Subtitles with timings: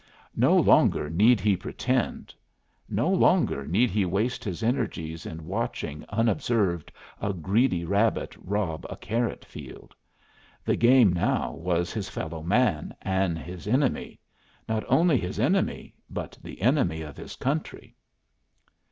[0.35, 2.33] No longer need he pretend.
[2.89, 8.95] No longer need he waste his energies in watching, unobserved, a greedy rabbit rob a
[8.97, 9.93] carrot field.
[10.65, 14.19] The game now was his fellow man and his enemy;
[14.67, 17.95] not only his enemy, but the enemy of his country.